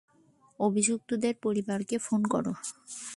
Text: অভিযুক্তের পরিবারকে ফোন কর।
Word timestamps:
অভিযুক্তের 0.59 1.35
পরিবারকে 1.43 1.95
ফোন 1.97 2.21
কর। 2.23 2.45